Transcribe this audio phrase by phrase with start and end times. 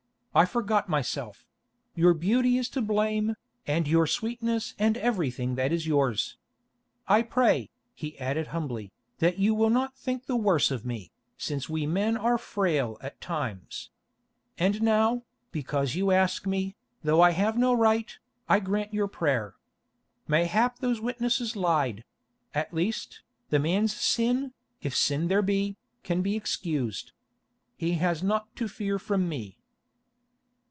[0.33, 1.45] I forgot myself;
[1.93, 3.35] your beauty is to blame,
[3.67, 6.37] and your sweetness and everything that is yours.
[7.05, 11.67] I pray," he added humbly, "that you will not think the worse of me, since
[11.67, 13.89] we men are frail at times.
[14.57, 19.55] And now, because you ask me, though I have no right, I grant your prayer.
[20.29, 22.05] Mayhap those witnesses lied;
[22.53, 27.11] at least, the man's sin, if sin there be, can be excused.
[27.75, 29.57] He has naught to fear from me."